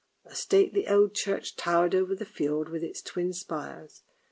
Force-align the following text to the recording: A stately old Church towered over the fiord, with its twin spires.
A 0.25 0.33
stately 0.33 0.87
old 0.87 1.13
Church 1.13 1.55
towered 1.55 1.93
over 1.93 2.15
the 2.15 2.25
fiord, 2.25 2.69
with 2.69 2.81
its 2.81 3.03
twin 3.03 3.33
spires. 3.33 4.01